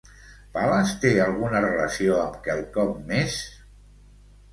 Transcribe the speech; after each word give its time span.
Pales 0.53 0.93
té 1.03 1.09
alguna 1.25 1.61
relació 1.65 2.15
amb 2.21 2.39
quelcom 2.47 2.95
més? 3.13 3.37